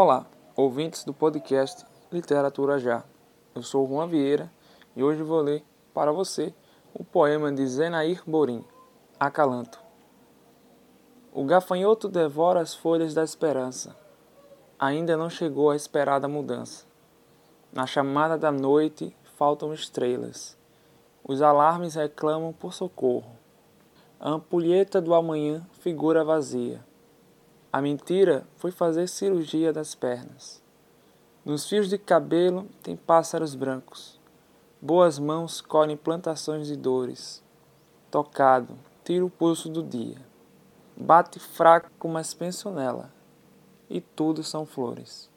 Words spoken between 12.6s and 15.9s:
as folhas da esperança. Ainda não chegou a